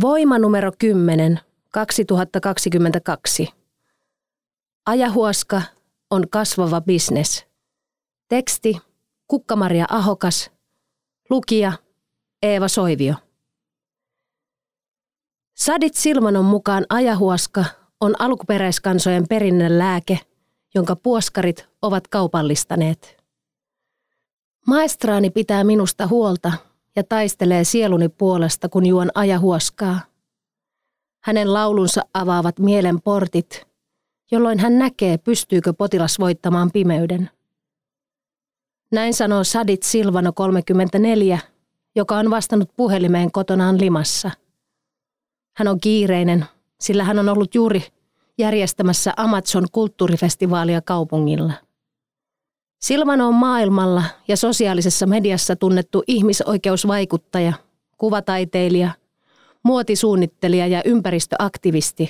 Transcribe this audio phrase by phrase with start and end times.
[0.00, 1.40] Voima numero 10,
[1.72, 3.48] 2022.
[4.86, 5.62] Ajahuoska
[6.10, 7.46] on kasvava bisnes.
[8.28, 8.76] Teksti
[9.26, 10.50] Kukkamaria Ahokas.
[11.30, 11.72] Lukija
[12.42, 13.14] Eeva Soivio.
[15.54, 17.64] Sadit Silmanon mukaan ajahuoska
[18.00, 20.18] on alkuperäiskansojen perinnön lääke,
[20.74, 23.16] jonka puoskarit ovat kaupallistaneet.
[24.66, 26.67] Maestraani pitää minusta huolta
[26.98, 30.00] ja taistelee sieluni puolesta, kun juon ajahuoskaa.
[31.24, 33.66] Hänen laulunsa avaavat mielen portit,
[34.30, 37.30] jolloin hän näkee, pystyykö potilas voittamaan pimeyden.
[38.92, 41.38] Näin sanoo Sadit Silvano 34,
[41.96, 44.30] joka on vastannut puhelimeen kotonaan Limassa.
[45.56, 46.44] Hän on kiireinen,
[46.80, 47.82] sillä hän on ollut juuri
[48.38, 51.52] järjestämässä Amazon kulttuurifestivaalia kaupungilla.
[52.78, 57.52] Silvano on maailmalla ja sosiaalisessa mediassa tunnettu ihmisoikeusvaikuttaja,
[57.96, 58.90] kuvataiteilija,
[59.62, 62.08] muotisuunnittelija ja ympäristöaktivisti,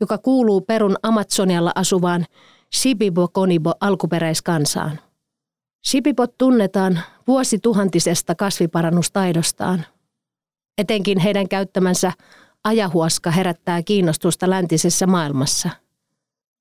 [0.00, 2.26] joka kuuluu Perun Amazonialla asuvaan
[2.76, 5.00] Shibibo-Konibo alkuperäiskansaan.
[5.86, 9.86] Shibibot tunnetaan vuosituhantisesta kasviparannustaidostaan.
[10.78, 12.12] Etenkin heidän käyttämänsä
[12.64, 15.70] ajahuoska herättää kiinnostusta läntisessä maailmassa–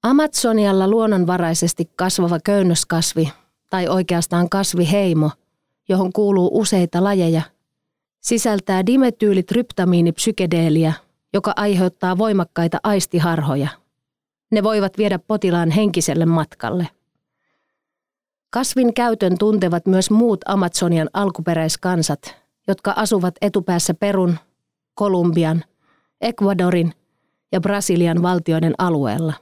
[0.03, 3.29] Amazonialla luonnonvaraisesti kasvava köynnöskasvi,
[3.69, 5.31] tai oikeastaan kasviheimo,
[5.89, 7.41] johon kuuluu useita lajeja,
[8.21, 10.93] sisältää dimetyylit-ryptamiinipsykedeeliä,
[11.33, 13.67] joka aiheuttaa voimakkaita aistiharhoja.
[14.51, 16.87] Ne voivat viedä potilaan henkiselle matkalle.
[18.49, 22.35] Kasvin käytön tuntevat myös muut Amazonian alkuperäiskansat,
[22.67, 24.37] jotka asuvat etupäässä Perun,
[24.93, 25.63] Kolumbian,
[26.21, 26.93] Ecuadorin
[27.51, 29.33] ja Brasilian valtioiden alueella.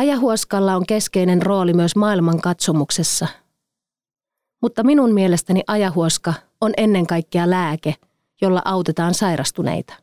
[0.00, 3.26] Ajahuoskalla on keskeinen rooli myös maailman katsomuksessa.
[4.62, 7.94] Mutta minun mielestäni ajahuoska on ennen kaikkea lääke,
[8.40, 9.94] jolla autetaan sairastuneita.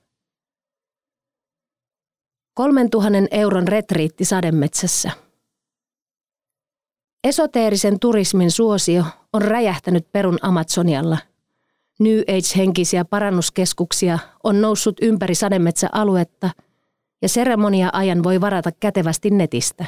[2.54, 5.12] 3000 euron retriitti sademetsässä.
[7.24, 9.04] Esoteerisen turismin suosio
[9.34, 11.18] on räjähtänyt Perun Amazonialla.
[12.00, 16.50] New Age-henkisiä parannuskeskuksia on noussut ympäri sademetsäaluetta–
[17.22, 19.86] ja seremonia-ajan voi varata kätevästi netistä.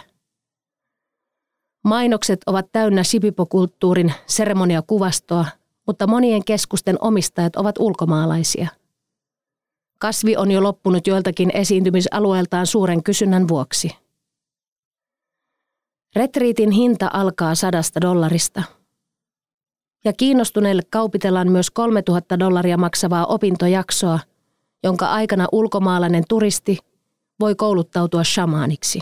[1.84, 5.46] Mainokset ovat täynnä sipipokulttuurin seremoniakuvastoa,
[5.88, 8.68] mutta monien keskusten omistajat ovat ulkomaalaisia.
[10.00, 13.92] Kasvi on jo loppunut joiltakin esiintymisalueeltaan suuren kysynnän vuoksi.
[16.16, 18.64] Retriitin hinta alkaa sadasta dollarista.
[20.06, 24.20] Ja kiinnostuneille kaupitellaan myös 3000 dollaria maksavaa opintojaksoa,
[24.84, 26.78] jonka aikana ulkomaalainen turisti–
[27.40, 29.00] voi kouluttautua shamaaniksi.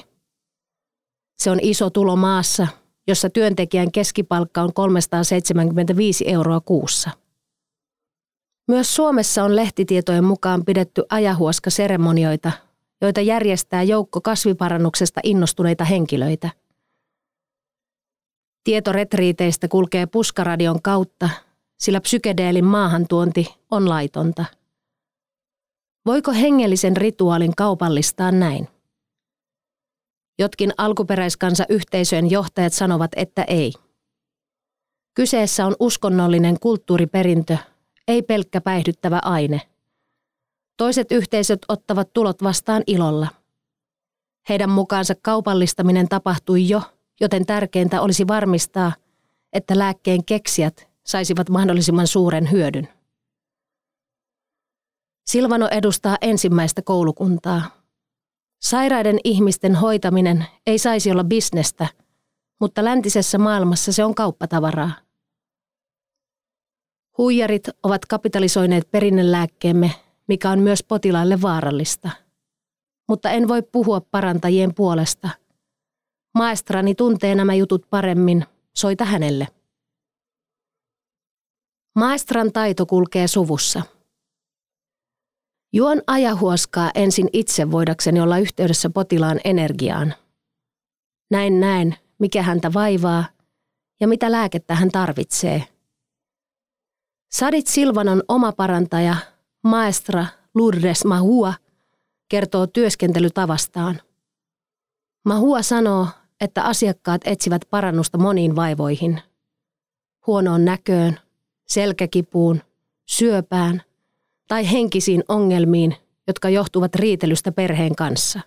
[1.37, 2.67] Se on iso tulo maassa,
[3.07, 7.09] jossa työntekijän keskipalkka on 375 euroa kuussa.
[8.67, 12.51] Myös Suomessa on lehtitietojen mukaan pidetty ajahuoska-seremonioita,
[13.01, 16.49] joita järjestää joukko kasviparannuksesta innostuneita henkilöitä.
[18.63, 21.29] Tieto retriiteistä kulkee puskaradion kautta,
[21.77, 24.45] sillä psykedeelin maahantuonti on laitonta–
[26.07, 28.67] Voiko hengellisen rituaalin kaupallistaa näin?
[30.39, 33.73] Jotkin alkuperäiskansa yhteisöjen johtajat sanovat, että ei.
[35.13, 37.57] Kyseessä on uskonnollinen kulttuuriperintö,
[38.07, 39.61] ei pelkkä päihdyttävä aine.
[40.77, 43.27] Toiset yhteisöt ottavat tulot vastaan ilolla.
[44.49, 46.81] Heidän mukaansa kaupallistaminen tapahtui jo,
[47.21, 48.91] joten tärkeintä olisi varmistaa,
[49.53, 52.96] että lääkkeen keksijät saisivat mahdollisimman suuren hyödyn.
[55.27, 57.61] Silvano edustaa ensimmäistä koulukuntaa.
[58.61, 61.87] Sairaiden ihmisten hoitaminen ei saisi olla bisnestä,
[62.59, 64.91] mutta läntisessä maailmassa se on kauppatavaraa.
[67.17, 69.91] Huijarit ovat kapitalisoineet perinnelääkkeemme,
[70.27, 72.09] mikä on myös potilaille vaarallista.
[73.09, 75.29] Mutta en voi puhua parantajien puolesta.
[76.37, 79.47] Maestrani tuntee nämä jutut paremmin, soita hänelle.
[81.95, 83.81] Maestran taito kulkee suvussa–
[85.77, 90.13] Juon ajahuoskaa ensin itse voidakseni olla yhteydessä potilaan energiaan.
[91.31, 93.25] Näin näen, mikä häntä vaivaa
[93.99, 95.63] ja mitä lääkettä hän tarvitsee.
[97.31, 99.15] Sadit Silvanon oma parantaja,
[99.63, 100.25] maestra
[100.55, 101.53] Lourdes Mahua,
[102.29, 104.01] kertoo työskentelytavastaan.
[105.25, 106.07] Mahua sanoo,
[106.41, 109.21] että asiakkaat etsivät parannusta moniin vaivoihin.
[110.27, 111.19] Huonoon näköön,
[111.67, 112.61] selkäkipuun,
[113.09, 113.81] syöpään
[114.47, 115.95] tai henkisiin ongelmiin,
[116.27, 118.39] jotka johtuvat riitelystä perheen kanssa.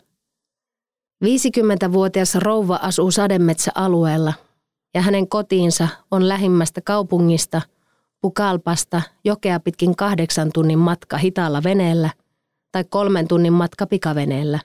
[1.24, 4.32] 50-vuotias rouva asuu sademetsäalueella
[4.94, 7.62] ja hänen kotiinsa on lähimmästä kaupungista
[8.20, 12.10] Pukalpasta jokea pitkin kahdeksan tunnin matka hitaalla veneellä
[12.72, 14.58] tai kolmen tunnin matka pikaveneellä.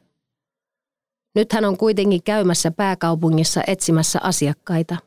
[1.36, 4.98] Nyt hän on kuitenkin käymässä pääkaupungissa etsimässä asiakkaita.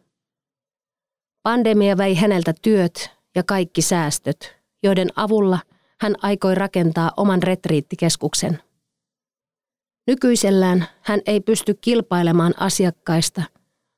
[1.42, 5.58] Pandemia vei häneltä työt ja kaikki säästöt, joiden avulla
[6.00, 8.58] hän aikoi rakentaa oman retriittikeskuksen.
[10.06, 13.42] Nykyisellään hän ei pysty kilpailemaan asiakkaista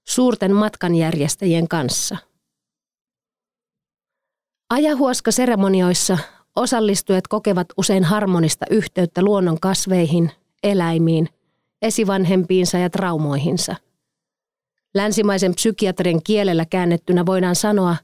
[0.09, 2.17] suurten matkanjärjestäjien kanssa.
[4.71, 6.19] Ajahuoska-seremonioissa
[6.57, 10.31] osallistujat kokevat usein harmonista yhteyttä luonnon kasveihin,
[10.63, 11.29] eläimiin,
[11.83, 13.77] esivanhempiinsa ja traumoihinsa.
[14.95, 17.97] Länsimaisen psykiatrian kielellä käännettynä voidaan sanoa,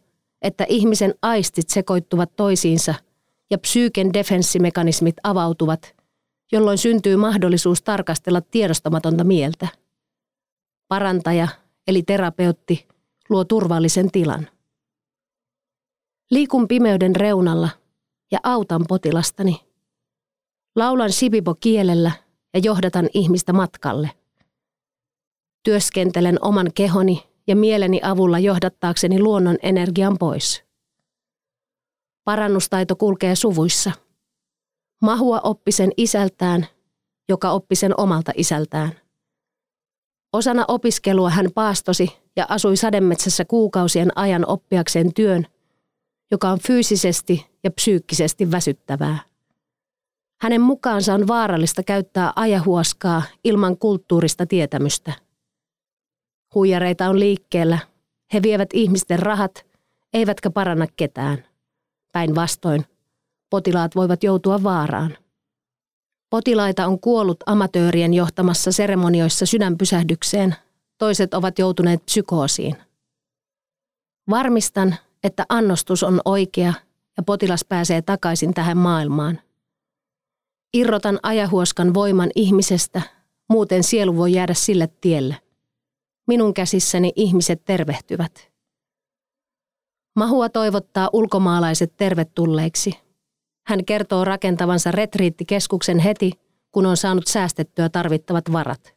[0.42, 2.94] että ihmisen aistit sekoittuvat toisiinsa
[3.50, 5.96] ja psyyken defenssimekanismit avautuvat,
[6.52, 9.69] jolloin syntyy mahdollisuus tarkastella tiedostamatonta mieltä.
[10.88, 11.48] Parantaja,
[11.88, 12.88] eli terapeutti,
[13.28, 14.48] luo turvallisen tilan.
[16.31, 17.69] Liikun pimeyden reunalla
[18.32, 19.60] ja autan potilastani.
[20.76, 22.12] Laulan sibibo kielellä
[22.54, 24.10] ja johdatan ihmistä matkalle.
[25.62, 30.65] Työskentelen oman kehoni ja mieleni avulla johdattaakseni luonnon energian pois.
[32.26, 33.93] Parannustaito kulkee suvuissa.
[35.02, 36.67] Mahua oppi sen isältään,
[37.28, 38.93] joka oppi sen omalta isältään.
[40.32, 45.46] Osana opiskelua hän paastosi ja asui sademetsässä kuukausien ajan oppiakseen työn,
[46.31, 49.19] joka on fyysisesti ja psyykkisesti väsyttävää.
[50.40, 55.12] Hänen mukaansa on vaarallista käyttää ajahuoskaa ilman kulttuurista tietämystä.
[56.55, 57.78] Huijareita on liikkeellä.
[58.32, 59.67] He vievät ihmisten rahat,
[60.12, 61.56] eivätkä paranna ketään.
[62.16, 62.84] Päinvastoin,
[63.50, 65.16] potilaat voivat joutua vaaraan.
[66.30, 70.54] Potilaita on kuollut amatöörien johtamassa seremonioissa sydänpysähdykseen,
[70.98, 72.76] toiset ovat joutuneet psykoosiin.
[74.30, 76.72] Varmistan, että annostus on oikea
[77.16, 79.40] ja potilas pääsee takaisin tähän maailmaan.
[80.74, 83.02] Irrotan ajahuoskan voiman ihmisestä,
[83.48, 85.36] muuten sielu voi jäädä sille tielle.
[86.26, 88.56] Minun käsissäni ihmiset tervehtyvät.
[90.16, 92.92] Mahua toivottaa ulkomaalaiset tervetulleiksi.
[93.66, 96.32] Hän kertoo rakentavansa retriittikeskuksen heti,
[96.72, 98.94] kun on saanut säästettyä tarvittavat varat.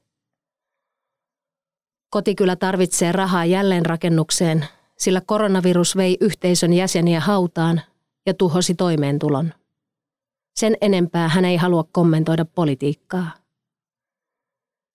[2.10, 4.66] Kotikylä tarvitsee rahaa jälleenrakennukseen,
[4.98, 7.82] sillä koronavirus vei yhteisön jäseniä hautaan
[8.26, 9.54] ja tuhosi toimeentulon.
[10.56, 13.32] Sen enempää hän ei halua kommentoida politiikkaa.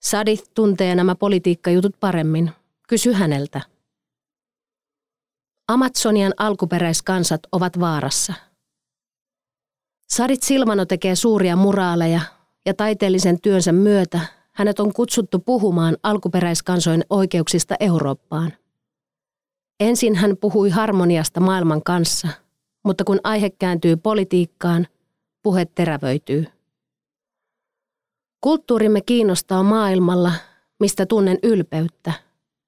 [0.03, 2.51] Sadith tuntee nämä politiikkajutut paremmin.
[2.89, 3.74] Kysy häneltä.
[5.69, 8.35] Amazonian alkuperäiskansat ovat vaarassa.
[10.13, 12.21] Sadit Silmano tekee suuria muraaleja
[12.67, 14.21] ja taiteellisen työnsä myötä
[14.53, 18.53] hänet on kutsuttu puhumaan alkuperäiskansojen oikeuksista Eurooppaan.
[19.81, 22.29] Ensin hän puhui harmoniasta maailman kanssa,
[22.85, 24.87] mutta kun aihe kääntyy politiikkaan,
[25.43, 26.47] puhe terävöityy.
[28.41, 30.33] Kulttuurimme kiinnostaa maailmalla,
[30.81, 32.13] mistä tunnen ylpeyttä,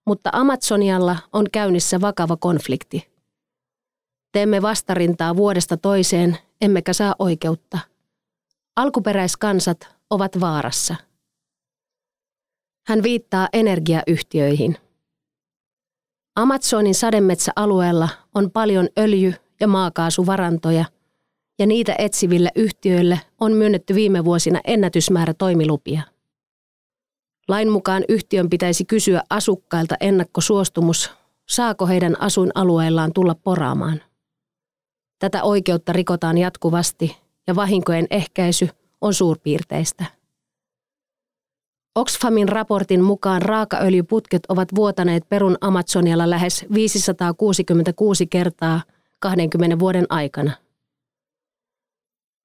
[0.07, 3.09] mutta Amazonialla on käynnissä vakava konflikti.
[4.33, 7.79] Teemme vastarintaa vuodesta toiseen, emmekä saa oikeutta.
[8.77, 10.95] Alkuperäiskansat ovat vaarassa.
[12.89, 14.77] Hän viittaa energiayhtiöihin.
[16.37, 20.85] Amazonin sademetsäalueella on paljon öljy- ja maakaasuvarantoja–
[21.59, 26.03] ja niitä etsiville yhtiöille on myönnetty viime vuosina ennätysmäärä toimilupia.
[27.49, 31.11] Lain mukaan yhtiön pitäisi kysyä asukkailta ennakkosuostumus,
[31.49, 34.03] saako heidän asuinalueellaan tulla poraamaan.
[35.19, 38.69] Tätä oikeutta rikotaan jatkuvasti ja vahinkojen ehkäisy
[39.01, 40.05] on suurpiirteistä.
[41.95, 48.81] Oxfamin raportin mukaan raakaöljyputket ovat vuotaneet Perun Amazonialla lähes 566 kertaa
[49.21, 50.51] 20 vuoden aikana–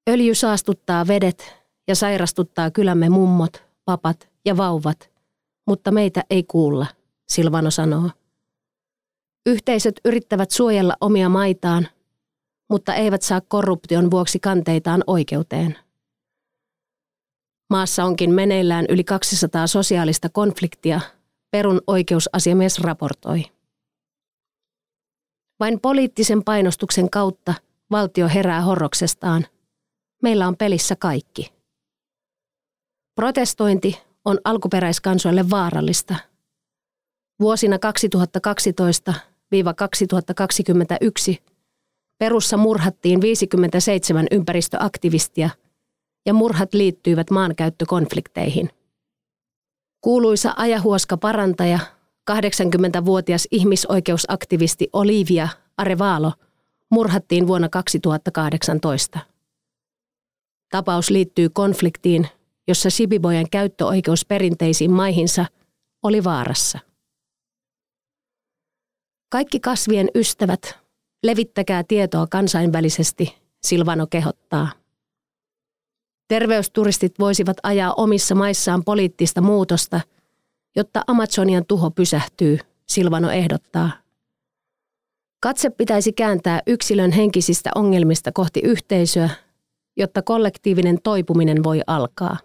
[0.10, 1.56] Öljy saastuttaa vedet
[1.88, 5.12] ja sairastuttaa kylämme mummot, papat ja vauvat,
[5.68, 6.86] mutta meitä ei kuulla,
[7.32, 8.10] Silvano sanoo.
[9.46, 11.88] Yhteisöt yrittävät suojella omia maitaan,
[12.70, 15.78] mutta eivät saa korruption vuoksi kanteitaan oikeuteen.
[17.70, 21.02] Maassa onkin meneillään yli 200 sosiaalista konfliktia,
[21.52, 23.44] Perun oikeusasiamies raportoi.
[25.60, 27.54] Vain poliittisen painostuksen kautta
[27.92, 29.46] valtio herää horroksestaan.
[30.24, 31.54] Meillä on pelissä kaikki.
[33.16, 36.16] Protestointi on alkuperäiskansoille vaarallista.
[37.40, 37.78] Vuosina
[41.36, 41.52] 2012-2021
[42.22, 45.50] Perussa murhattiin 57 ympäristöaktivistia
[46.26, 48.70] ja murhat liittyivät maankäyttökonflikteihin.
[50.02, 51.80] Kuuluisa ajahuoska parantaja,
[52.32, 55.48] 80-vuotias ihmisoikeusaktivisti Olivia
[55.78, 56.34] Arevalo
[56.90, 59.20] murhattiin vuonna 2018.
[60.70, 62.28] Tapaus liittyy konfliktiin,
[62.72, 65.46] jossa Sibibojen käyttöoikeus perinteisiin maihinsa
[66.04, 66.80] oli vaarassa.
[69.30, 70.80] Kaikki kasvien ystävät,
[71.24, 74.72] levittäkää tietoa kansainvälisesti, Silvano kehottaa.
[76.28, 80.02] Terveysturistit voisivat ajaa omissa maissaan poliittista muutosta,
[80.76, 83.92] jotta Amazonian tuho pysähtyy, Silvano ehdottaa.
[85.40, 89.30] Katse pitäisi kääntää yksilön henkisistä ongelmista kohti yhteisöä,
[89.98, 92.38] jotta kollektiivinen toipuminen voi alkaa.